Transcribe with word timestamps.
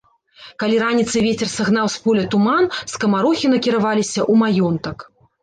Калі 0.61 0.77
раніцай 0.83 1.21
вецер 1.25 1.49
сагнаў 1.51 1.87
з 1.97 1.99
поля 2.05 2.23
туман, 2.37 2.65
скамарохі 2.95 3.53
накіраваліся 3.53 4.19
ў 4.31 4.43
маёнтак. 4.43 4.97